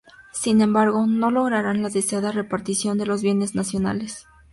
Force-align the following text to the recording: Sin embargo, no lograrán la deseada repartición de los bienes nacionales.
Sin 0.33 0.61
embargo, 0.63 1.05
no 1.05 1.29
lograrán 1.29 1.83
la 1.83 1.89
deseada 1.89 2.31
repartición 2.31 2.97
de 2.97 3.05
los 3.05 3.21
bienes 3.21 3.53
nacionales. 3.53 4.25